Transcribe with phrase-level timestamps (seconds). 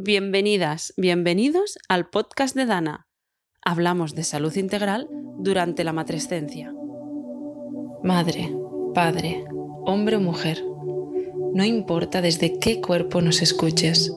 [0.00, 3.08] Bienvenidas, bienvenidos al podcast de Dana.
[3.64, 5.08] Hablamos de salud integral
[5.40, 6.72] durante la matrescencia.
[8.04, 8.54] Madre,
[8.94, 9.44] padre,
[9.84, 10.62] hombre o mujer,
[11.52, 14.14] no importa desde qué cuerpo nos escuches.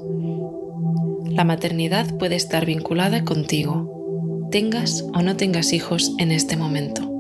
[1.26, 7.12] La maternidad puede estar vinculada contigo, tengas o no tengas hijos en este momento.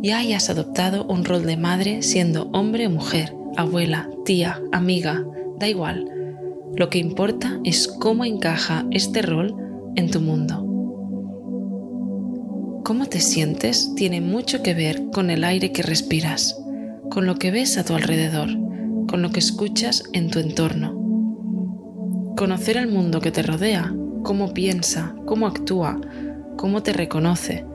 [0.00, 5.26] Ya hayas adoptado un rol de madre siendo hombre o mujer, abuela, tía, amiga,
[5.58, 6.17] da igual.
[6.78, 9.52] Lo que importa es cómo encaja este rol
[9.96, 10.64] en tu mundo.
[12.84, 16.56] Cómo te sientes tiene mucho que ver con el aire que respiras,
[17.10, 18.50] con lo que ves a tu alrededor,
[19.08, 20.94] con lo que escuchas en tu entorno.
[22.36, 26.00] Conocer el mundo que te rodea, cómo piensa, cómo actúa,
[26.56, 27.66] cómo te reconoce,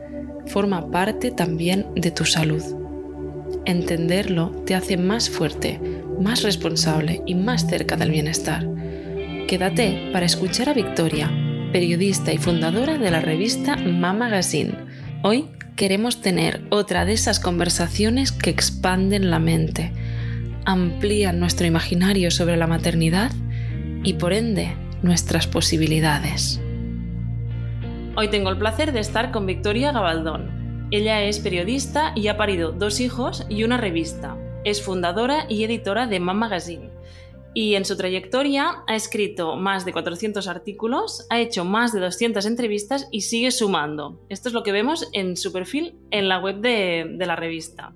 [0.45, 2.63] forma parte también de tu salud.
[3.65, 5.81] Entenderlo te hace más fuerte,
[6.21, 8.72] más responsable y más cerca del bienestar.
[9.47, 11.29] Quédate para escuchar a Victoria,
[11.73, 14.73] periodista y fundadora de la revista Mama Magazine.
[15.21, 19.91] Hoy queremos tener otra de esas conversaciones que expanden la mente,
[20.65, 23.31] amplían nuestro imaginario sobre la maternidad
[24.03, 26.61] y por ende nuestras posibilidades.
[28.15, 30.87] Hoy tengo el placer de estar con Victoria Gabaldón.
[30.89, 34.37] Ella es periodista y ha parido dos hijos y una revista.
[34.63, 36.92] Es fundadora y editora de Mama Magazine.
[37.55, 42.45] Y en su trayectoria ha escrito más de 400 artículos, ha hecho más de 200
[42.47, 44.19] entrevistas y sigue sumando.
[44.29, 47.93] Esto es lo que vemos en su perfil en la web de, de la revista.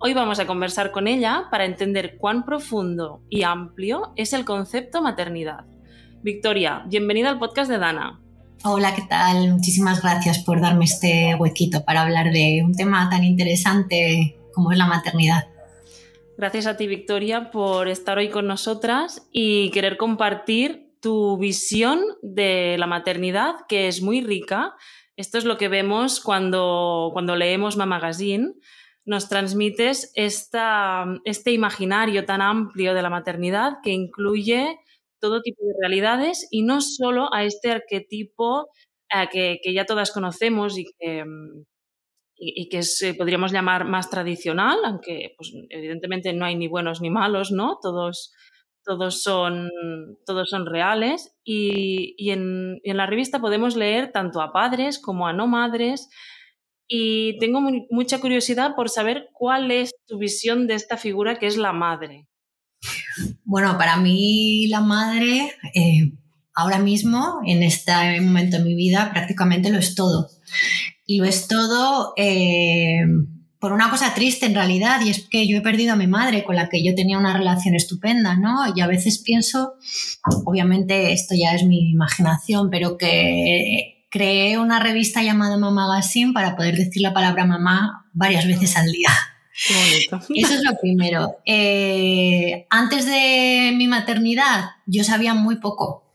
[0.00, 5.02] Hoy vamos a conversar con ella para entender cuán profundo y amplio es el concepto
[5.02, 5.66] maternidad.
[6.22, 8.20] Victoria, bienvenida al podcast de Dana.
[8.64, 9.52] Hola, ¿qué tal?
[9.52, 14.78] Muchísimas gracias por darme este huequito para hablar de un tema tan interesante como es
[14.78, 15.46] la maternidad.
[16.40, 22.76] Gracias a ti, Victoria, por estar hoy con nosotras y querer compartir tu visión de
[22.78, 24.74] la maternidad, que es muy rica.
[25.16, 28.54] Esto es lo que vemos cuando, cuando leemos Mama Magazine.
[29.04, 34.78] Nos transmites esta, este imaginario tan amplio de la maternidad que incluye
[35.20, 38.70] todo tipo de realidades y no solo a este arquetipo
[39.14, 41.22] eh, que, ya todas conocemos y que,
[42.40, 42.80] y, que
[43.14, 47.78] podríamos llamar más tradicional, aunque pues, evidentemente no hay ni buenos ni malos, ¿no?
[47.82, 48.32] Todos,
[48.82, 49.68] todos, son,
[50.24, 55.32] todos son reales y, en, en, la revista podemos leer tanto a padres como a
[55.32, 56.08] no madres
[56.88, 61.56] y tengo mucha curiosidad por saber cuál es tu visión de esta figura que es
[61.56, 62.26] la madre.
[63.44, 66.12] Bueno, para mí la madre, eh,
[66.54, 70.30] ahora mismo, en este momento de mi vida, prácticamente lo es todo.
[71.10, 73.00] Y lo es todo eh,
[73.58, 76.44] por una cosa triste en realidad, y es que yo he perdido a mi madre
[76.44, 78.72] con la que yo tenía una relación estupenda, ¿no?
[78.76, 79.72] Y a veces pienso,
[80.44, 86.54] obviamente esto ya es mi imaginación, pero que creé una revista llamada Mamá Magazine para
[86.54, 89.10] poder decir la palabra mamá varias veces al día.
[90.36, 91.38] Eso es lo primero.
[91.44, 96.09] Eh, antes de mi maternidad, yo sabía muy poco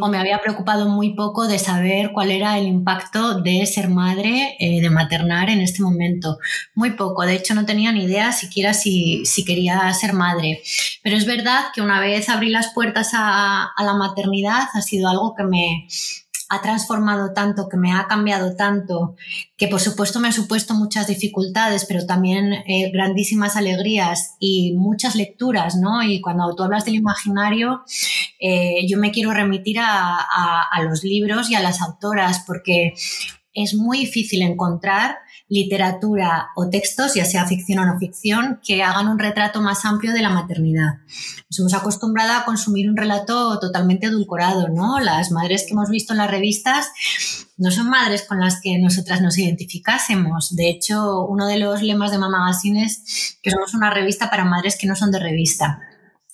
[0.00, 4.56] o me había preocupado muy poco de saber cuál era el impacto de ser madre,
[4.58, 6.38] eh, de maternar en este momento.
[6.74, 10.62] Muy poco, de hecho no tenía ni idea siquiera si, si quería ser madre.
[11.02, 15.08] Pero es verdad que una vez abrí las puertas a, a la maternidad ha sido
[15.08, 15.86] algo que me,
[16.52, 19.16] ha transformado tanto, que me ha cambiado tanto,
[19.56, 25.14] que por supuesto me ha supuesto muchas dificultades, pero también eh, grandísimas alegrías y muchas
[25.14, 26.02] lecturas, ¿no?
[26.02, 27.84] Y cuando tú hablas del imaginario,
[28.38, 30.18] eh, yo me quiero remitir a,
[30.70, 32.92] a los libros y a las autoras, porque
[33.54, 35.16] es muy difícil encontrar
[35.52, 40.14] literatura o textos, ya sea ficción o no ficción, que hagan un retrato más amplio
[40.14, 41.00] de la maternidad.
[41.50, 44.98] Nos hemos acostumbrado a consumir un relato totalmente edulcorado, ¿no?
[44.98, 46.86] Las madres que hemos visto en las revistas
[47.58, 50.56] no son madres con las que nosotras nos identificásemos.
[50.56, 54.78] De hecho, uno de los lemas de Magazine es que somos una revista para madres
[54.78, 55.80] que no son de revista.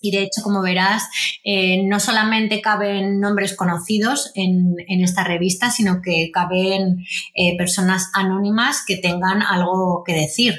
[0.00, 1.08] Y de hecho, como verás,
[1.44, 8.84] eh, no solamente caben nombres conocidos en, esta revista, sino que caben eh, personas anónimas
[8.86, 10.54] que tengan algo que decir.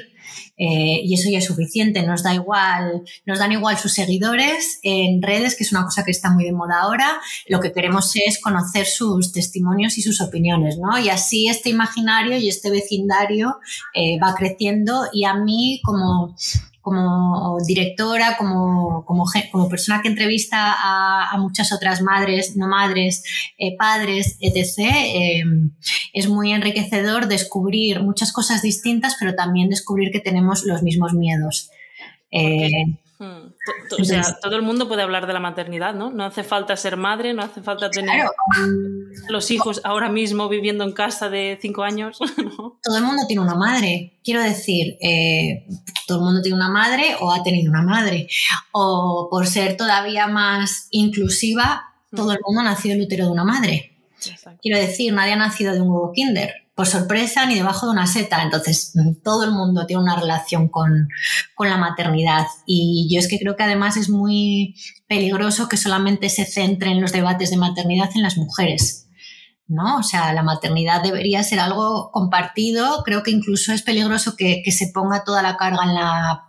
[0.62, 5.22] Eh, y eso ya es suficiente, nos da igual, nos dan igual sus seguidores en
[5.22, 7.18] redes, que es una cosa que está muy de moda ahora.
[7.48, 10.98] Lo que queremos es conocer sus testimonios y sus opiniones, ¿no?
[10.98, 13.56] Y así este imaginario y este vecindario
[14.22, 16.36] va creciendo y a mí como
[16.90, 23.22] como directora, como, como, como persona que entrevista a, muchas otras madres, no madres,
[23.58, 25.42] eh, padres, etc., eh,
[26.12, 31.70] es muy enriquecedor descubrir muchas cosas distintas, pero también descubrir que tenemos los mismos miedos.
[32.32, 33.49] Eh, Hmm.
[33.98, 36.10] O sea, todo el mundo puede hablar de la maternidad, ¿no?
[36.10, 38.26] No hace falta ser madre, no hace falta tener
[39.28, 42.18] los hijos ahora mismo viviendo en casa de cinco años.
[42.82, 44.18] Todo el mundo tiene una madre.
[44.24, 45.66] Quiero decir, eh,
[46.06, 48.28] todo el mundo tiene una madre o ha tenido una madre.
[48.72, 53.30] O por ser todavía más inclusiva, todo el mundo ha nacido en el útero de
[53.30, 53.96] una madre.
[54.60, 58.06] Quiero decir, nadie ha nacido de un huevo kinder por sorpresa ni debajo de una
[58.06, 58.42] seta.
[58.42, 61.08] Entonces, todo el mundo tiene una relación con,
[61.58, 62.46] la maternidad.
[62.64, 67.12] Y yo es que creo que además es muy peligroso que solamente se centren los
[67.12, 69.10] debates de maternidad en las mujeres.
[69.66, 69.98] ¿no?
[69.98, 73.02] O sea, la maternidad debería ser algo compartido.
[73.04, 76.44] Creo que incluso es peligroso que, se ponga toda la carga en la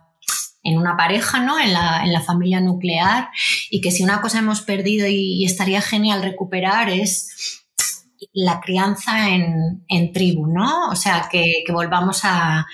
[0.64, 1.60] en una pareja, ¿no?
[1.60, 3.28] En la, en la, familia nuclear
[3.68, 7.61] y que si una cosa hemos perdido y estaría genial recuperar es
[8.32, 10.88] la crianza en, tribu, ¿no?
[10.90, 12.66] O sea, que, volvamos a,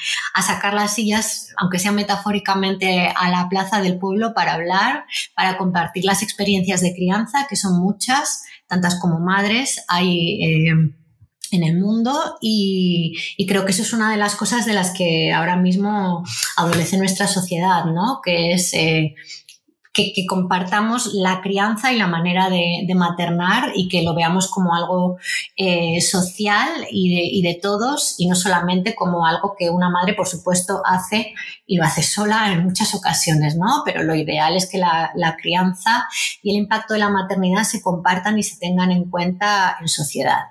[0.44, 5.04] sacar las sillas, aunque sea metafóricamente, a la plaza del pueblo para hablar,
[5.34, 10.74] para compartir las experiencias de crianza, que son muchas, tantas como madres hay eh,
[11.50, 13.16] en el mundo y,
[13.46, 16.24] creo que eso es una de las cosas de las que ahora mismo
[16.56, 18.20] adolece nuestra sociedad, ¿no?
[18.22, 18.74] Que es...
[18.74, 19.14] Eh,
[20.14, 25.18] que, compartamos la crianza y la manera de, maternar y que lo veamos como algo
[25.56, 30.82] eh, social y de, todos y no solamente como algo que una madre, por supuesto,
[30.84, 31.34] hace
[31.66, 33.82] y lo hace sola en muchas ocasiones, ¿no?
[33.84, 36.06] Pero lo ideal es que la, crianza
[36.42, 40.46] y el impacto de la maternidad se compartan y se tengan en cuenta en sociedad.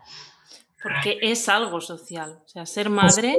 [0.81, 2.39] Porque es algo social.
[2.45, 3.37] O sea, ser madre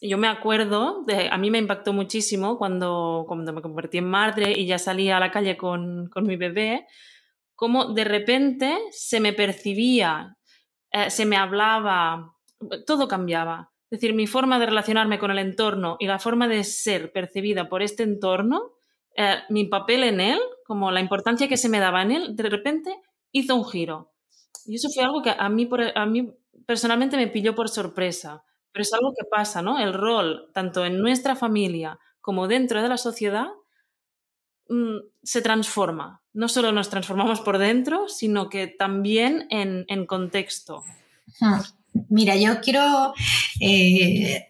[0.00, 4.52] yo me acuerdo, de, a mí me impactó muchísimo cuando, cuando me convertí en madre
[4.52, 6.86] y ya salía a la calle con, con mi bebé,
[7.54, 10.36] como de repente se me percibía,
[10.92, 12.34] eh, se me hablaba,
[12.86, 13.72] todo cambiaba.
[13.90, 17.68] Es decir, mi forma de relacionarme con el entorno y la forma de ser percibida
[17.68, 18.72] por este entorno,
[19.16, 22.48] eh, mi papel en él, como la importancia que se me daba en él, de
[22.50, 22.94] repente
[23.32, 24.12] hizo un giro.
[24.66, 26.30] Y eso fue algo que a mí, a mí
[26.66, 28.42] personalmente me pilló por sorpresa
[28.76, 29.78] pero es algo que pasa, ¿no?
[29.78, 33.46] El rol, tanto en nuestra familia como dentro de la sociedad,
[34.68, 36.20] mm, se transforma.
[36.34, 40.84] No solo nos transformamos por dentro, sino que también en, contexto.
[42.10, 43.14] Mira, yo quiero,
[43.62, 44.46] eh,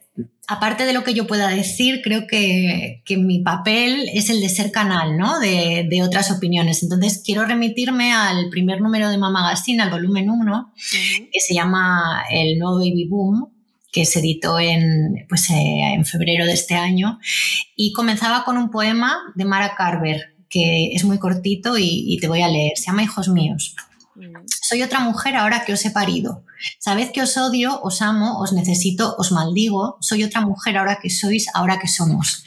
[0.48, 4.72] aparte de lo que yo pueda decir, creo que, mi papel es el de ser
[4.72, 5.38] canal ¿no?
[5.38, 6.82] de, otras opiniones.
[6.82, 10.72] Entonces, quiero remitirme al primer número de Mama Magazine, al volumen 1,
[11.32, 13.55] que se llama El nuevo Baby Boom,
[13.96, 17.18] que se editó en, pues, eh, en febrero de este año,
[17.74, 22.42] y comenzaba con un poema de Mara Carver, que es muy cortito y, te voy
[22.42, 22.72] a leer.
[22.76, 23.74] Se llama Hijos míos.
[24.60, 26.44] Soy otra mujer ahora que os he parido.
[26.78, 29.96] Sabed que os odio, os amo, os necesito, os maldigo.
[30.02, 32.44] Soy otra mujer ahora que sois, ahora que somos.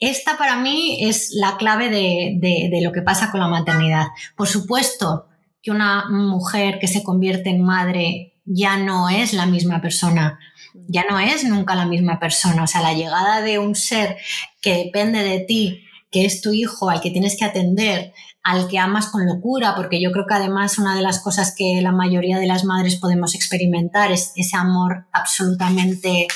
[0.00, 2.38] Esta para mí es la clave de,
[2.70, 4.06] de lo que pasa con la maternidad.
[4.34, 5.26] Por supuesto
[5.62, 10.38] que una mujer que se convierte en madre ya no es la misma persona
[10.74, 12.64] ya no es nunca la misma persona.
[12.64, 14.16] O sea, la llegada de un ser
[14.60, 18.12] que depende de ti, que es tu hijo, al que tienes que atender,
[18.42, 21.80] al que amas con locura, porque yo creo que además una de las cosas que
[21.80, 26.26] la mayoría de las madres podemos experimentar es ese amor absolutamente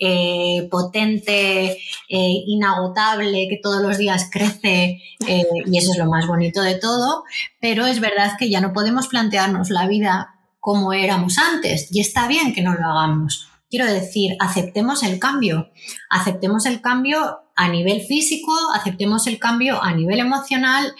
[0.00, 1.78] eh, potente,
[2.08, 6.74] eh, inagotable, que todos los días crece, eh, y eso es lo más bonito de
[6.74, 7.22] todo,
[7.60, 12.26] pero es verdad que ya no podemos plantearnos la vida como éramos antes, y está
[12.26, 13.48] bien que no lo hagamos.
[13.74, 15.72] Quiero decir, aceptemos el cambio,
[16.08, 20.94] aceptemos el cambio a nivel físico, aceptemos el cambio a nivel emocional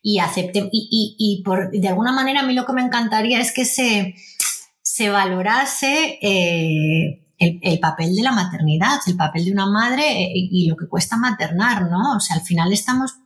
[0.00, 3.64] y acepte, y, por, de alguna manera a mí lo que me encantaría es que
[3.64, 4.14] se,
[4.80, 10.68] se valorase eh, el, papel de la maternidad, el papel de una madre eh, y,
[10.68, 12.14] lo que cuesta maternar, ¿no?
[12.14, 13.16] O sea, al final estamos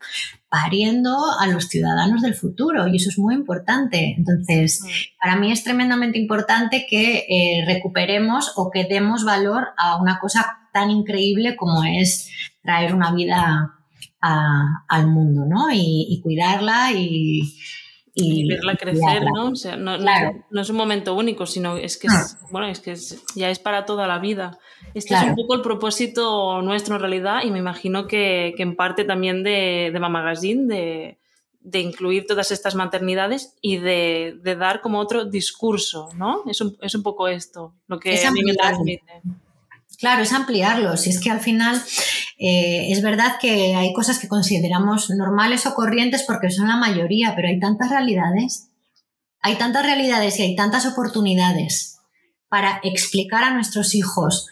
[0.54, 4.14] pariendo a los ciudadanos del futuro y eso es muy importante.
[4.16, 4.88] Entonces, mm.
[5.20, 10.68] para mí es tremendamente importante que eh, recuperemos o que demos valor a una cosa
[10.72, 12.30] tan increíble como es
[12.62, 13.72] traer una vida
[14.20, 15.66] al mundo, ¿no?
[15.70, 17.42] y cuidarla y,
[18.14, 19.50] y, verla crecer, ¿no?
[19.50, 22.94] O sea, no, no, es, un momento único, sino es que, es, bueno, es que
[23.34, 24.58] ya es para toda la vida.
[24.94, 28.76] Este es un poco el propósito nuestro en realidad y me imagino que, que en
[28.76, 31.18] parte también de, de Magazine, de,
[31.60, 36.44] de, incluir todas estas maternidades y de, de, dar como otro discurso, ¿no?
[36.48, 39.22] Es un, es un poco esto lo que a mí me transmite.
[39.98, 40.96] Claro, es ampliarlo.
[40.96, 41.80] Si es que al final
[42.38, 47.34] eh, es verdad que hay cosas que consideramos normales o corrientes porque son la mayoría,
[47.34, 48.68] pero hay tantas realidades,
[49.40, 51.98] hay tantas realidades y hay tantas oportunidades
[52.48, 54.48] para explicar a nuestros hijos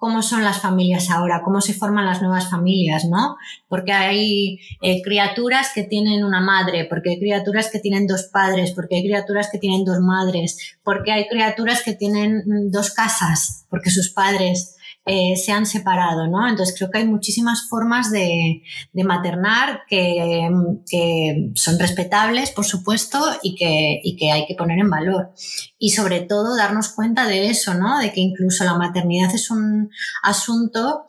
[0.00, 3.36] cómo son las familias ahora, cómo se forman las nuevas familias, ¿no?
[3.68, 8.72] Porque hay eh, criaturas que tienen una madre, porque hay criaturas que tienen dos padres,
[8.72, 13.66] porque hay criaturas que tienen dos madres, porque hay criaturas que tienen mm, dos casas,
[13.68, 14.74] porque sus padres
[15.06, 16.46] eh, se han separado, ¿no?
[16.46, 24.02] Entonces creo que hay muchísimas formas de, maternar que, son respetables, por supuesto, y que,
[24.18, 25.32] que hay que poner en valor.
[25.78, 27.98] Y sobre todo darnos cuenta de eso, ¿no?
[27.98, 29.90] De que incluso la maternidad es un
[30.22, 31.06] asunto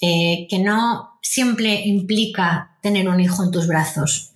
[0.00, 4.32] eh, que no siempre implica tener un hijo en tus brazos.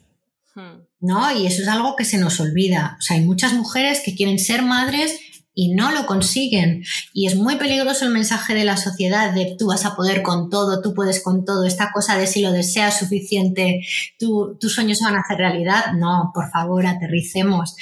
[0.54, 0.84] Hmm.
[1.00, 1.36] ¿No?
[1.36, 2.96] Y eso es algo que se nos olvida.
[2.98, 5.18] O sea, hay muchas mujeres que quieren ser madres
[5.60, 6.84] y no lo consiguen.
[7.12, 10.48] Y es muy peligroso el mensaje de la sociedad de tú vas a poder con
[10.48, 13.82] todo, tú puedes con todo, esta cosa de si lo deseas suficiente,
[14.18, 15.92] tus sueños se van a hacer realidad.
[15.92, 17.76] No, por favor, aterricemos.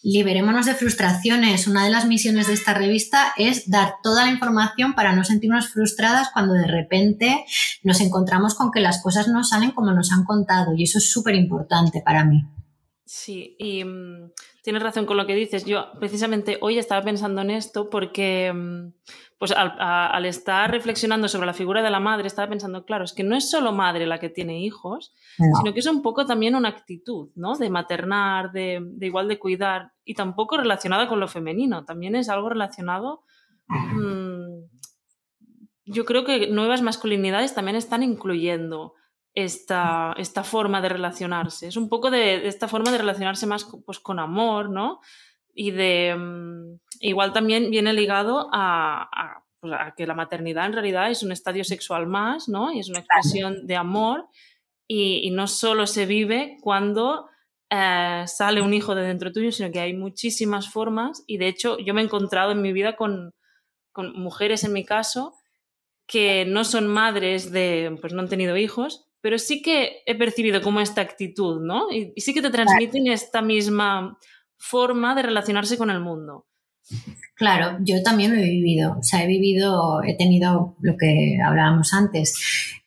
[0.00, 1.66] Liberémonos de frustraciones.
[1.66, 5.70] Una de las misiones de esta revista es dar toda la información para no sentirnos
[5.70, 7.44] frustradas cuando de repente
[7.82, 10.72] nos encontramos con que las cosas no salen como nos han contado.
[10.76, 12.44] Y eso es súper importante para mí.
[13.04, 14.30] Sí, y mm,
[14.64, 15.66] tienes razón con lo que dices.
[15.66, 18.94] Yo precisamente hoy estaba pensando en esto porque, mm,
[19.38, 23.24] pues al, estar reflexionando sobre la figura de la madre, estaba pensando, claro, es que
[23.24, 26.70] no es solo madre la que tiene hijos, sino que es un poco también una
[26.70, 27.56] actitud, ¿no?
[27.56, 32.48] De maternar, de, igual de cuidar, y tampoco relacionada con lo femenino, también es algo
[32.48, 33.22] relacionado.
[33.68, 34.64] Mm,
[35.84, 38.94] yo creo que nuevas masculinidades también están incluyendo
[39.34, 41.66] esta, esta forma de relacionarse.
[41.66, 45.00] Es un poco de, esta forma de relacionarse más pues, con amor, ¿no?
[45.52, 46.14] Y de.
[46.16, 48.48] Mm, igual también viene ligado
[49.60, 52.72] pues, a, que la maternidad en realidad es un estadio sexual más, ¿no?
[52.72, 54.28] Y es una expresión de amor.
[54.86, 57.26] Y, no solo se vive cuando
[57.70, 61.24] eh, sale un hijo de dentro tuyo, sino que hay muchísimas formas.
[61.26, 63.34] Y de hecho, yo me he encontrado en mi vida con,
[63.92, 65.34] con mujeres, en mi caso,
[66.06, 70.60] que no son madres de, pues no han tenido hijos, pero sí que he percibido
[70.60, 71.90] como esta actitud, ¿no?
[71.90, 74.18] Y, sí que te transmiten esta misma
[74.58, 76.46] forma de relacionarse con el mundo.
[77.34, 78.98] Claro, yo también lo he vivido.
[78.98, 82.38] O sea, he vivido, he tenido lo que hablábamos antes.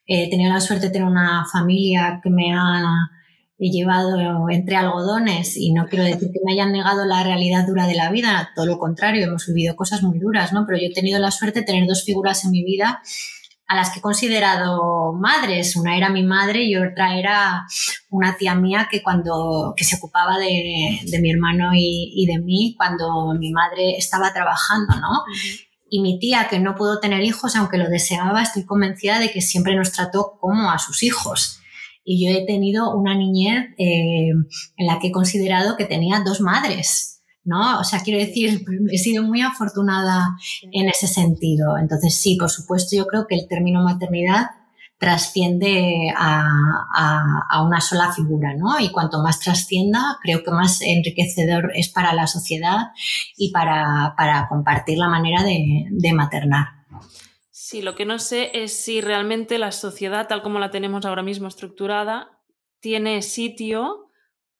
[0.05, 3.09] He tenido la suerte de tener una familia que me ha
[3.57, 7.95] llevado entre algodones y no quiero decir que me hayan negado la realidad dura de
[7.95, 10.67] la vida, todo lo contrario, hemos vivido cosas muy duras, ¿no?
[10.67, 13.01] Pero yo he tenido la suerte de tener dos figuras en mi vida
[13.67, 15.75] a las que he considerado madres.
[15.75, 17.65] Una era mi madre y otra era
[18.09, 23.33] una tía mía que cuando que se ocupaba de, mi hermano y, de mí cuando
[23.37, 25.23] mi madre estaba trabajando, ¿no?
[25.89, 29.41] Y mi tía, que no pudo tener hijos, aunque lo deseaba, estoy convencida de que
[29.41, 31.61] siempre nos trató como a sus hijos.
[32.03, 34.31] Y yo he tenido una niñez eh,
[34.77, 37.16] en la que he considerado que tenía dos madres
[37.47, 37.79] ¿no?
[37.79, 40.37] O sea, quiero decir, he sido muy afortunada
[40.71, 41.77] en ese sentido.
[41.77, 44.51] Entonces, sí, por supuesto, yo creo que el término maternidad
[44.99, 48.79] trasciende a, una sola figura, ¿no?
[48.79, 52.77] Y cuanto más trascienda, creo que más enriquecedor es para la sociedad
[53.35, 54.15] y para,
[54.49, 56.67] compartir la manera de, de maternar.
[57.51, 61.21] Sí, lo que no sé es si realmente la sociedad, tal como la tenemos ahora
[61.23, 62.29] mismo estructurada,
[62.79, 64.09] tiene sitio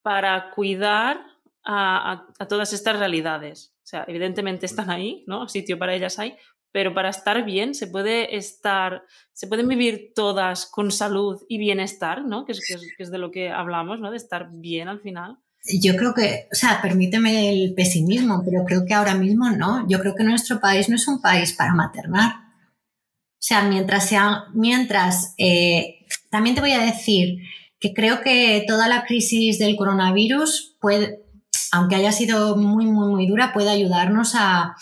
[0.02, 1.20] para cuidar
[1.68, 3.74] a, todas estas realidades.
[3.84, 5.48] O sea, evidentemente están ahí, ¿no?
[5.48, 6.36] Sitio para ellas hay,
[6.72, 12.24] pero para estar bien se puede estar, se pueden vivir todas con salud y bienestar,
[12.26, 12.46] ¿no?
[12.46, 12.62] Que es,
[12.98, 14.12] que es, de lo que hablamos, ¿no?
[14.12, 15.38] De estar bien al final.
[15.82, 19.86] Yo creo que, o sea, permíteme el pesimismo, pero creo que ahora mismo no.
[19.90, 22.32] Yo creo que nuestro país no es un país para maternar.
[22.32, 27.40] O sea, mientras sea, mientras, eh, también te voy a decir
[27.80, 31.27] que creo que toda la crisis del coronavirus puede,
[31.72, 34.76] aunque haya sido muy, muy, muy dura, puede ayudarnos a,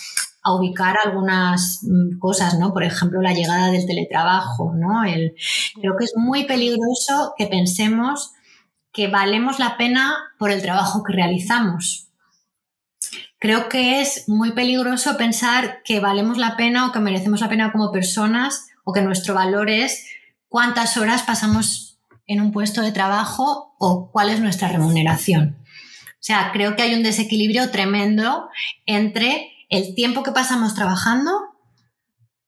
[0.47, 2.71] ubicar algunas mm, cosas, ¿no?
[2.71, 5.01] Por ejemplo, la llegada del teletrabajo, ¿no?
[5.81, 8.31] creo que es muy peligroso que pensemos
[8.93, 12.09] que valemos la pena por el trabajo que realizamos.
[13.39, 17.71] Creo que es muy peligroso pensar que valemos la pena o que merecemos la pena
[17.71, 20.05] como personas o que nuestro valor es
[20.47, 25.57] cuántas horas pasamos en un puesto de trabajo o cuál es nuestra remuneración.
[26.25, 28.49] O sea, creo que hay un desequilibrio tremendo
[28.87, 31.29] entre el tiempo que pasamos trabajando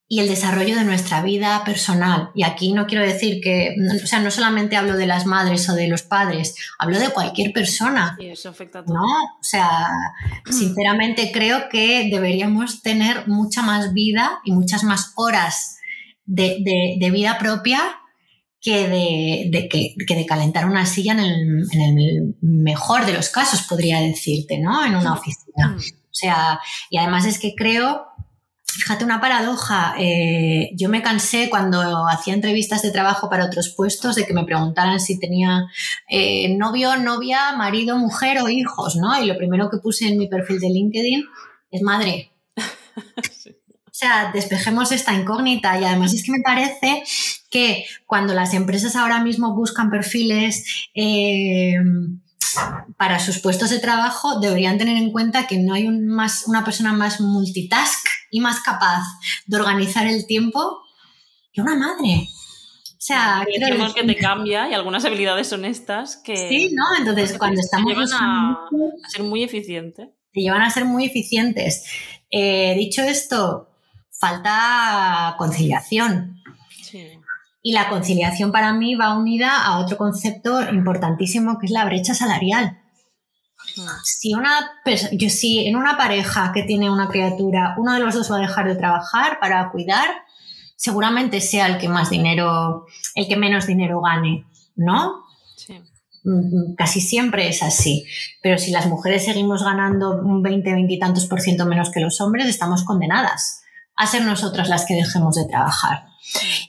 [0.07, 2.31] y el desarrollo de nuestra vida personal.
[2.33, 5.75] Y aquí no quiero decir que, o sea, no solamente hablo de las madres o
[5.75, 8.17] de los padres, hablo de cualquier persona.
[8.19, 8.95] Y eso afecta a todo.
[8.95, 9.03] ¿no?
[9.03, 9.85] O sea,
[10.49, 15.77] sinceramente creo que deberíamos tener mucha más vida y muchas más horas
[16.25, 17.79] de, de vida propia
[18.61, 18.87] que
[19.51, 24.85] de, que, de calentar una silla en el, mejor de los casos, podría decirte, ¿no?
[24.85, 25.75] En una oficina.
[25.77, 26.59] O sea,
[26.89, 28.07] y además es que creo
[28.77, 29.95] fíjate una paradoja.
[29.97, 34.43] eh, yo me cansé cuando hacía entrevistas de trabajo para otros puestos de que me
[34.45, 35.65] preguntaran si tenía
[36.09, 39.21] eh, novio, novia, marido, mujer o hijos, ¿no?
[39.21, 41.25] Y lo primero que puse en mi perfil de LinkedIn
[41.71, 42.31] es madre.
[43.97, 47.03] O sea, despejemos esta incógnita y además es que me parece
[47.49, 50.63] que cuando las empresas ahora mismo buscan perfiles
[50.93, 51.77] eh,
[52.95, 56.63] para sus puestos de trabajo deberían tener en cuenta que no hay un más, una
[56.63, 59.01] persona más multitask y más capaz
[59.47, 60.79] de organizar el tiempo
[61.51, 62.27] que una madre.
[62.91, 66.83] O sea, Decimos que decir- te cambia y algunas habilidades son estas que Sí, ¿no?
[66.99, 68.59] Entonces, que cuando te estamos llevan a
[69.09, 70.11] ser muy eficiente.
[70.33, 71.83] te llevan a ser muy eficientes.
[72.29, 73.66] Eh, dicho esto,
[74.19, 76.41] falta conciliación.
[76.83, 77.19] Sí.
[77.61, 82.13] Y la conciliación para mí va unida a otro concepto importantísimo que es la brecha
[82.13, 82.79] salarial.
[83.75, 83.81] Mm.
[84.03, 88.13] Si una pers- yo si en una pareja que tiene una criatura, uno de los
[88.15, 90.07] dos va a dejar de trabajar para cuidar,
[90.75, 94.45] seguramente sea el que más dinero, el que menos dinero gane,
[94.75, 95.23] ¿no?
[95.57, 95.81] Sí.
[96.23, 98.05] Mm, Casi siempre es así.
[98.41, 101.99] Pero si las mujeres seguimos ganando un 20, 20 y tantos por ciento menos que
[101.99, 103.63] los hombres, estamos condenadas
[103.97, 106.05] a ser nosotras las que dejemos de trabajar.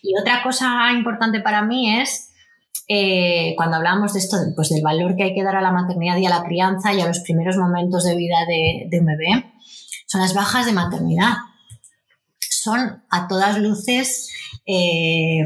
[0.02, 2.30] Y otra cosa importante para mí es,
[2.88, 6.16] eh, cuando hablamos de esto, pues del valor que hay que dar a la maternidad
[6.16, 9.52] y a la crianza y a los primeros momentos de vida de, de un bebé,
[10.06, 11.35] son las bajas de maternidad.
[12.40, 14.30] Son a todas luces
[14.66, 15.44] eh,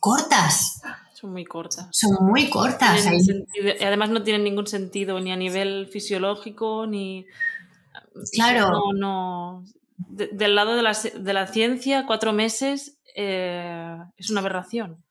[0.00, 0.80] cortas,
[1.14, 1.88] Son muy cortas.
[1.92, 3.00] son muy cortas.
[3.02, 3.44] Sentido-
[3.78, 7.26] y además no tienen ningún sentido ni a nivel fisiológico ni
[8.32, 8.70] Claro.
[8.70, 9.64] no, no.
[9.98, 15.04] De- del lado de la, de la ciencia cuatro meses eh, es una aberración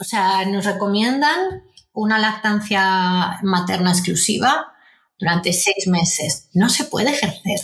[0.00, 4.72] O sea, nos recomiendan una lactancia materna exclusiva
[5.18, 6.50] durante seis meses.
[6.52, 7.60] No se puede ejercer.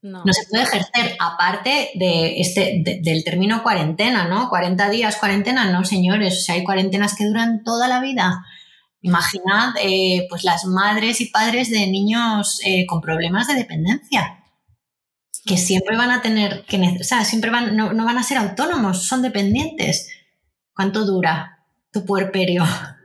[0.00, 4.48] no, No se puede ejercer aparte de este, de- del término cuarentena, ¿no?
[4.48, 6.38] 40 días cuarentena, no, señores.
[6.38, 8.44] O sea, hay cuarentenas que duran toda la vida.
[9.02, 14.43] Imaginad, eh, pues las madres y padres de niños eh, con problemas de dependencia,
[15.44, 18.38] que siempre van a tener que, o sea, siempre van, no, no van a ser
[18.38, 20.08] autónomos, son dependientes.
[20.74, 22.64] ¿Cuánto dura tu puerperio?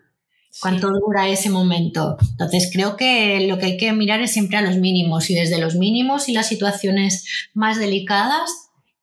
[0.62, 2.17] Cuánto dura ese momento.
[2.32, 5.60] Entonces creo que lo que hay que mirar es siempre a los mínimos y desde
[5.60, 8.49] los mínimos y las situaciones más delicadas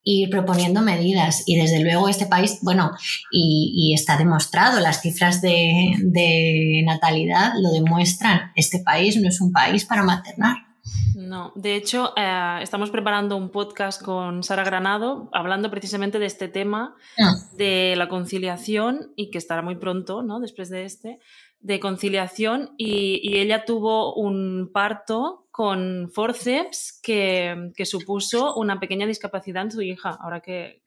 [0.02, 1.42] ir proponiendo medidas.
[1.46, 2.92] Y desde luego este país, bueno,
[3.30, 9.40] y, y está demostrado, las cifras de, de natalidad lo demuestran, este país no es
[9.40, 10.65] un país para maternar.
[11.14, 16.48] No, de hecho, eh, estamos preparando un podcast con Sara Granado hablando precisamente de este
[16.48, 17.56] tema Mm.
[17.56, 20.40] de la conciliación y que estará muy pronto, ¿no?
[20.40, 21.18] Después de este,
[21.60, 29.06] de conciliación y, y ella tuvo un parto con forceps que, que supuso una pequeña
[29.06, 30.18] discapacidad en su hija.
[30.20, 30.82] Ahora que,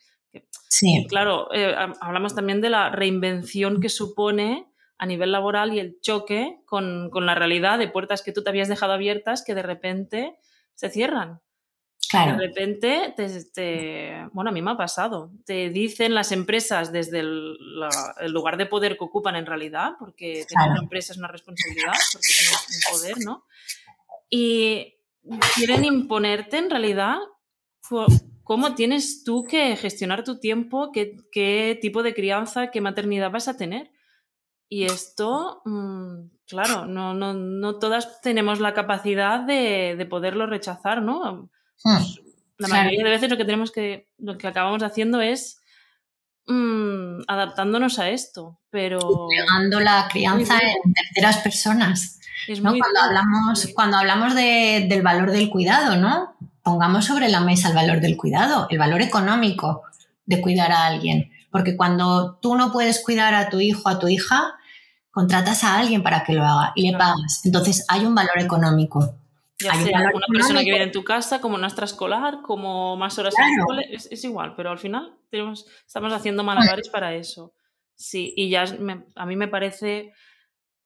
[0.67, 4.67] Sí, claro, eh, ha- hablamos también de la reinvención que supone
[4.99, 8.49] a nivel laboral y el choque con, con la realidad de puertas que tú te
[8.51, 10.35] habías dejado abiertas que de repente
[10.75, 11.41] se cierran.
[12.09, 12.37] claro.
[12.37, 15.31] De repente, te, te- bueno, a mí me ha pasado.
[15.45, 19.93] Te dicen las empresas desde el, la- el lugar de poder que ocupan en realidad,
[19.99, 20.71] porque tener Claro.
[20.73, 23.45] una empresa es una responsabilidad, porque tienes un poder, ¿no?
[24.29, 24.95] Y
[25.55, 27.17] quieren imponerte en realidad
[28.43, 33.47] cómo tienes tú que gestionar tu tiempo, qué, qué tipo de crianza, qué maternidad vas
[33.47, 33.91] a tener.
[34.71, 41.01] Y esto, mm, claro, no, no, no todas tenemos la capacidad de, de poderlo rechazar,
[41.01, 41.49] ¿no?
[41.83, 41.89] Mm.
[42.59, 42.83] La Claro.
[42.83, 45.61] mayoría de veces lo que tenemos que, lo que acabamos haciendo es
[46.47, 52.19] mm, adaptándonos a esto, pero Pegando la crianza en terceras personas.
[52.47, 52.71] es ¿no?
[52.71, 56.35] muy Cuando hablamos, cuando hablamos de- del valor del cuidado, ¿no?
[56.63, 59.83] Pongamos sobre la mesa el valor del cuidado, el valor económico
[60.25, 61.31] de cuidar a alguien.
[61.51, 64.53] Porque cuando tú no puedes cuidar a tu hijo, a tu hija,
[65.11, 67.41] contratas a alguien para que lo haga y le pagas.
[67.45, 69.15] Entonces hay un valor económico.
[69.61, 72.41] Ya hay un sea valor una persona que viene en tu casa, como una extraescolar,
[72.41, 76.43] como más horas en el cole, es, es igual, pero al final tenemos, estamos haciendo
[76.43, 77.53] malabares para eso.
[77.95, 80.13] Sí, y ya me- a mí me parece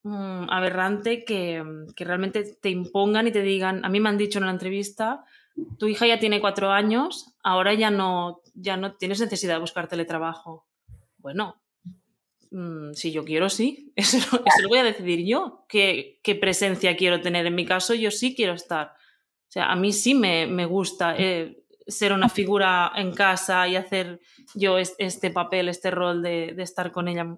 [0.03, 1.63] mm, aberrante que,
[1.95, 5.23] que realmente te impongan y te digan, a mí me han dicho en una entrevista,
[5.77, 9.87] tu hija ya tiene cuatro años, ahora ya no, ya no tienes necesidad de buscar
[9.87, 10.65] teletrabajo.
[11.17, 11.61] Bueno,
[12.53, 13.91] mm, si yo quiero, sí.
[13.97, 15.65] Eso, lo- eso lo voy a decidir yo.
[15.67, 17.45] ¿Qué, qué presencia quiero tener?
[17.45, 18.87] En mi caso, yo sí quiero estar.
[18.89, 23.75] O sea, a mí sí me, me gusta eh, ser una figura en casa y
[23.75, 24.19] hacer
[24.55, 27.37] yo es- este papel, este rol de, de estar con ella.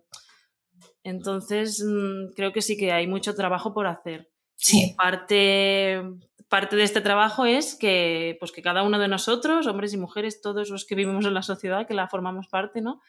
[1.04, 4.30] Entonces, mm, creo que sí que hay mucho trabajo por hacer.
[4.56, 6.02] Sí, Parte,
[6.50, 10.42] parte de este trabajo es que, pues que cada uno de nosotros, hombres y mujeres,
[10.42, 13.02] todos los que vivimos en la sociedad, que la formamos parte, ¿no?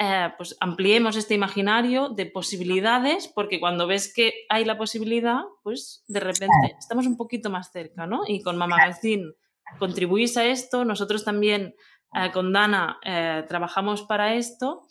[0.00, 6.04] Eh, pues ampliemos este imaginario de posibilidades, porque cuando ves que hay la posibilidad, pues
[6.06, 8.22] de repente estamos un poquito más cerca, ¿no?
[8.24, 9.32] Y con Mama Magazine
[9.80, 11.74] contribuís a esto, nosotros también
[12.14, 14.86] eh, con Dana eh, trabajamos para esto.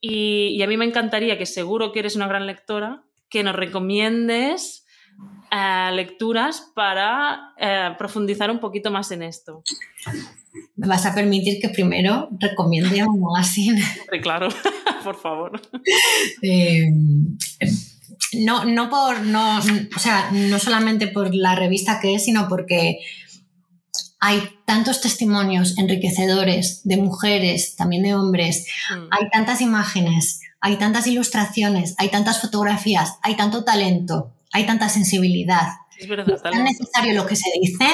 [0.00, 4.86] Y, a mí me encantaría, que seguro que eres una gran lectora, que nos recomiendes
[5.92, 7.54] lecturas para
[7.98, 9.62] profundizar un poquito más en esto
[10.76, 13.82] me vas a permitir que primero recomiende un magazine.
[14.22, 14.48] Claro,
[15.04, 15.60] por favor.
[16.42, 16.90] Eh,
[18.44, 22.98] no, no por, no, o sea, no solamente por la revista que es, sino porque
[24.20, 29.08] hay tantos testimonios enriquecedores de mujeres, también de hombres, mm.
[29.10, 35.68] hay tantas imágenes, hay tantas ilustraciones, hay tantas fotografías, hay tanto talento, hay tanta sensibilidad
[35.98, 36.40] es verdad.
[36.42, 37.86] tan necesario lo que se dice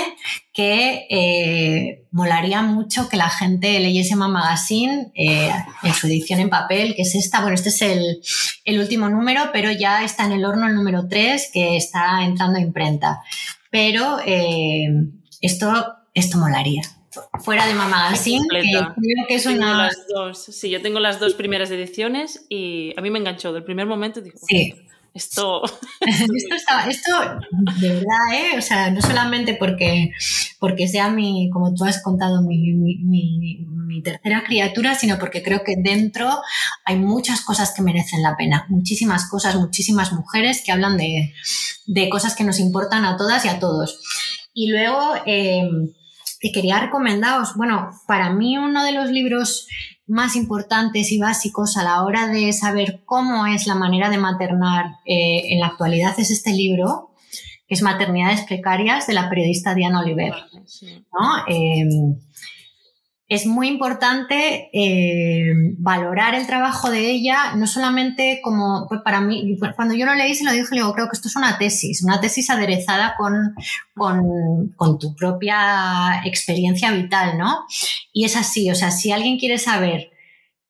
[0.53, 5.51] que eh, molaría mucho que la gente leyese Mama Magazine eh,
[5.83, 7.41] en su edición en papel, que es esta.
[7.41, 11.51] Bueno, este es el, último número, pero ya está en el horno el número 3,
[11.53, 13.23] que está entrando a imprenta.
[13.71, 14.89] Pero eh,
[15.41, 16.83] esto, esto molaría
[17.43, 18.95] fuera de Mama Magazine, que creo
[19.29, 19.85] que es una...
[19.85, 23.53] Las dos, sí, yo tengo las dos primeras ediciones y a mí me enganchó.
[23.53, 24.75] Del primer momento digo, sí.
[25.15, 25.63] Esto...
[26.89, 27.13] esto,
[27.81, 28.59] de verdad, ¿eh?
[28.59, 30.11] O sea, no solamente porque,
[30.59, 33.69] porque sea mi, como tú has contado, mi, mi,
[34.03, 36.29] tercera criatura, sino porque creo que dentro
[36.85, 41.33] hay muchas cosas que merecen la pena, muchísimas cosas, muchísimas mujeres que hablan de,
[41.87, 44.01] de cosas que nos importan a todas y a todos.
[44.55, 45.15] Y luego...
[45.27, 45.63] Eh,
[46.53, 49.69] quería recomendaros, bueno, para mí uno de los libros
[50.07, 54.87] más importantes y básicos a la hora de saber cómo es la manera de maternar
[55.05, 57.11] eh, en la actualidad es este libro,
[57.67, 60.35] que es Maternidades Precarias, de la periodista Diana Oliver.
[61.47, 62.19] Em,
[63.29, 69.57] es muy importante eh, valorar el trabajo de ella, no solamente como, pues para mí,
[69.75, 72.21] cuando yo lo leí se lo dije, digo, creo que esto es una tesis, una
[72.21, 73.55] tesis aderezada con,
[74.77, 77.65] con, tu propia experiencia vital, ¿no?
[78.13, 80.11] Y es así, o sea, si alguien quiere saber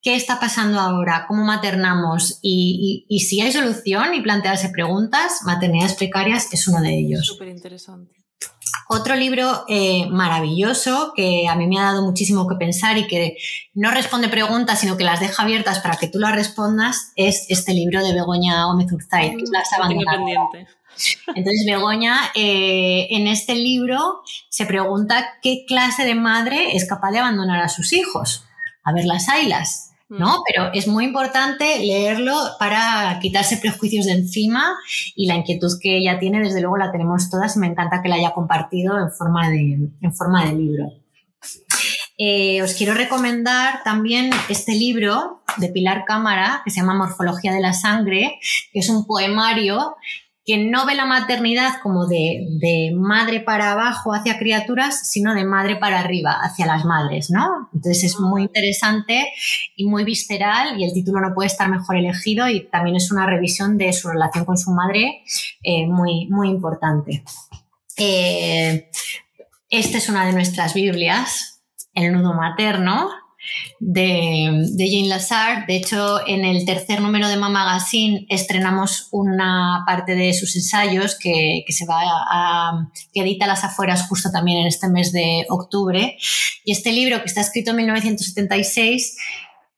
[0.00, 5.94] qué está pasando ahora, cómo maternamos y, y si hay solución y plantearse preguntas, maternidades
[5.94, 7.26] precarias es uno de ellos.
[7.26, 8.21] Súper interesante.
[8.92, 13.38] Otro libro eh, maravilloso que a mí me ha dado muchísimo que pensar y que
[13.72, 17.72] no responde preguntas, sino que las deja abiertas para que tú las respondas, es este
[17.72, 19.70] libro de Begoña Gómez Urzay, que es Las
[21.28, 27.20] Entonces, Begoña, eh, en este libro se pregunta qué clase de madre es capaz de
[27.20, 28.44] abandonar a sus hijos.
[28.84, 29.91] A ver, las ailas.
[30.18, 30.38] ¿No?
[30.38, 30.42] Mm.
[30.46, 34.76] Pero es muy importante leerlo para quitarse prejuicios de encima
[35.16, 38.08] y la inquietud que ella tiene, desde luego la tenemos todas y me encanta que
[38.08, 40.92] la haya compartido en forma de, en forma de libro.
[42.18, 47.60] Eh, os quiero recomendar también este libro de Pilar Cámara, que se llama Morfología de
[47.60, 48.38] la Sangre,
[48.72, 49.96] que es un poemario
[50.44, 55.76] que no ve la maternidad como de, madre para abajo hacia criaturas, sino de madre
[55.76, 57.68] para arriba hacia las madres, ¿no?
[57.72, 59.28] Entonces es muy interesante
[59.76, 63.26] y muy visceral y el título no puede estar mejor elegido y también es una
[63.26, 65.22] revisión de su relación con su madre
[65.62, 67.22] eh, muy, muy importante.
[67.96, 68.90] Eh,
[69.70, 71.62] esta es una de nuestras Biblias,
[71.94, 73.10] el nudo materno,
[73.80, 75.66] de, de, Jane Lazar.
[75.66, 81.16] De hecho, en el tercer número de Mama Magazine estrenamos una parte de sus ensayos
[81.18, 86.16] que, se va a, que edita las afueras justo también en este mes de octubre.
[86.64, 89.16] Y este libro, que está escrito en 1976,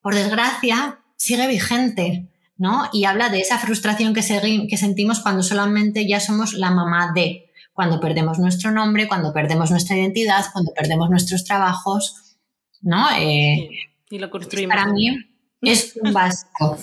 [0.02, 2.28] por desgracia, sigue vigente.
[2.56, 2.88] ¿no?
[2.92, 4.20] Y habla de esa frustración que,
[4.68, 9.70] que sentimos cuando solamente ya somos la mamá de, cuando perdemos nuestro nombre, cuando perdemos
[9.70, 12.33] nuestra identidad, cuando perdemos nuestros trabajos
[12.84, 13.08] ¿no?
[13.18, 13.70] Eh,
[14.10, 14.76] y lo construimos.
[14.76, 15.08] Para mí
[15.62, 16.78] es un básico.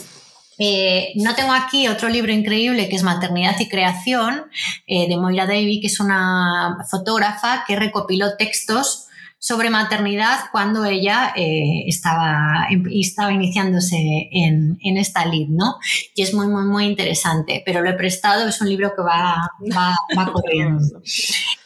[0.58, 4.44] Eh, no tengo aquí otro libro increíble que es Maternidad y Creación
[4.86, 9.08] eh, de Moira Davy, que es una fotógrafa que recopiló textos
[9.42, 15.78] sobre maternidad cuando ella eh, estaba, estaba iniciándose en, esta lid, ¿no?
[16.14, 19.50] Y es muy, muy, muy interesante, pero lo he prestado, es un libro que va,
[19.76, 21.02] va, va corriendo.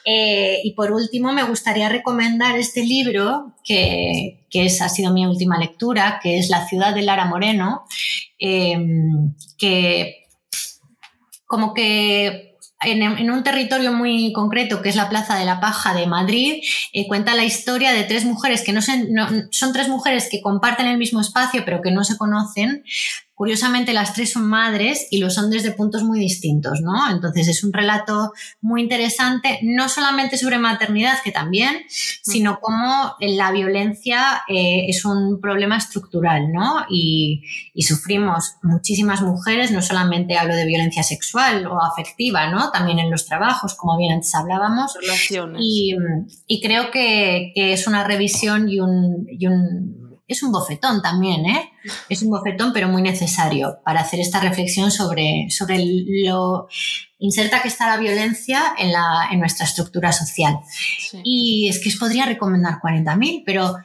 [0.05, 5.25] Eh, y por último, me gustaría recomendar este libro, que, que es, ha sido mi
[5.25, 7.83] última lectura, que es La ciudad de Lara Moreno,
[8.39, 8.77] eh,
[9.57, 10.27] que
[11.45, 16.07] como que en, un territorio muy concreto, que es la Plaza de la Paja de
[16.07, 16.61] Madrid,
[16.93, 20.97] eh, cuenta la historia de tres mujeres que no, son tres mujeres que comparten el
[20.97, 22.83] mismo espacio, pero que no se conocen,
[23.35, 27.11] curiosamente las tres son madres y lo son desde puntos muy distintos, ¿no?
[27.11, 33.51] Entonces es un relato muy interesante, no solamente sobre maternidad, que también, sino cómo la
[33.51, 36.85] violencia eh, es un problema estructural, ¿no?
[36.89, 37.43] Y,
[37.85, 42.71] sufrimos muchísimas mujeres, no solamente hablo de violencia sexual o afectiva, ¿no?
[42.71, 44.95] También en los trabajos, como bien antes hablábamos.
[45.59, 45.95] Y,
[46.47, 51.45] y, creo que, que, es una revisión y un, y un es un bofetón también,
[51.45, 51.71] ¿eh?
[52.09, 56.67] Es un bofetón, pero muy necesario para hacer esta reflexión sobre, sobre lo
[57.19, 60.59] inserta que está la violencia en, la, en nuestra estructura social.
[61.23, 63.75] Y es que os podría recomendar 40.000, pero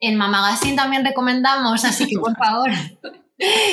[0.00, 2.70] en Mamagazine también recomendamos, así que por favor,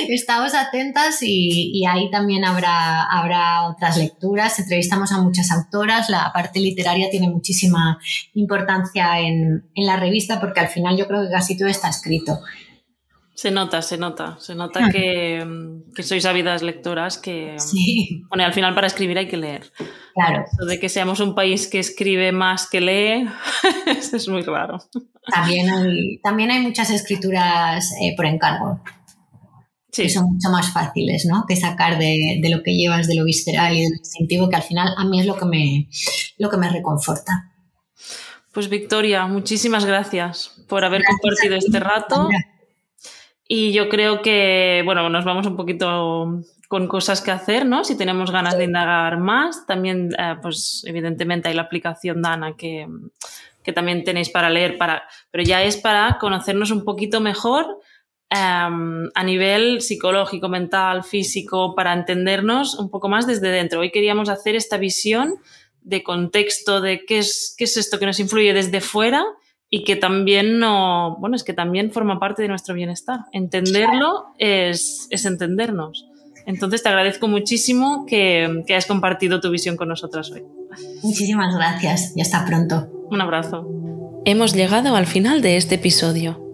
[0.10, 4.60] Estamos atentas y, ahí también habrá, habrá otras lecturas.
[4.60, 6.10] Entrevistamos a muchas autoras.
[6.10, 8.00] La parte literaria tiene muchísima
[8.34, 12.40] importancia en, la revista porque al final yo creo que casi todo está escrito.
[13.34, 14.90] Se nota, se nota, se nota ah.
[14.92, 15.44] que,
[16.04, 17.58] sois ávidas lectoras, que
[18.30, 19.72] bueno, al final para escribir hay que leer.
[20.14, 20.46] Claro.
[20.52, 23.28] Eso de que seamos un país que escribe más que lee,
[23.88, 24.78] es muy raro.
[25.34, 28.82] También hay, también hay muchas escrituras eh, por encargo
[29.92, 31.46] que son mucho más fáciles, ¿no?
[31.48, 34.64] Que sacar de, lo que llevas, de lo visceral y de lo instintivo, que al
[34.64, 35.90] final a mí es lo que me,
[36.38, 37.52] lo que me reconforta.
[38.54, 42.30] Pues Victoria, muchísimas gracias por haber compartido este rato.
[43.48, 47.84] Y yo creo que, bueno, nos vamos un poquito con cosas que hacer, ¿no?
[47.84, 52.88] Si tenemos ganas de indagar más, también, eh, pues evidentemente hay la aplicación Dana que,
[53.62, 57.80] que también tenéis para leer, para, pero ya es para conocernos un poquito mejor
[58.34, 63.82] Em, a nivel psicológico, mental, físico, para entendernos un poco más desde dentro.
[63.82, 65.36] Hoy queríamos hacer esta visión
[65.82, 69.26] de contexto de qué es, qué es esto que nos influye desde fuera
[69.70, 73.20] y que también no, bueno, es que también forma parte de nuestro bienestar.
[73.34, 76.08] Entenderlo es, es entendernos.
[76.46, 80.44] Entonces te agradezco muchísimo que, que hayas compartido tu visión con nosotras hoy.
[81.04, 82.88] Muchísimas gracias y hasta pronto.
[83.10, 83.68] Un abrazo.
[84.24, 86.51] Hemos llegado al final de este episodio.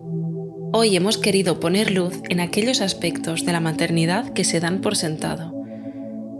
[0.73, 4.97] Hoy hemos querido poner luz en aquellos aspectos de la maternidad que se dan por
[4.97, 5.53] sentado,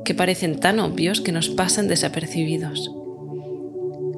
[0.04, 2.92] que parecen tan obvios que nos pasan desapercibidos.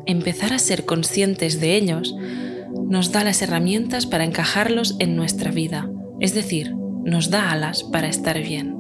[0.08, 2.16] Empezar a ser conscientes de ellos
[2.88, 8.08] nos da las herramientas para encajarlos en nuestra vida, es decir, nos da alas para
[8.08, 8.79] estar bien.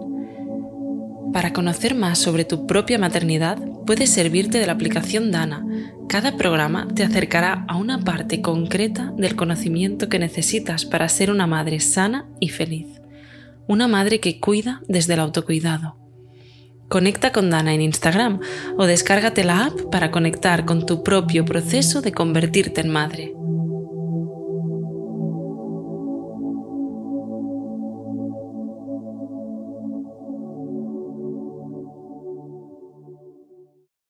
[1.33, 5.63] Para conocer más sobre tu propia maternidad, puedes servirte de la aplicación Dana.
[6.07, 11.45] Cada programa te acercará a una parte concreta del conocimiento que necesitas para ser una
[11.45, 12.87] madre sana y feliz.
[13.67, 15.97] Una madre que cuida desde el autocuidado.
[16.87, 18.39] Conecta con Dana en Instagram
[18.77, 23.35] o descárgate la app para conectar con tu propio proceso de convertirte en madre.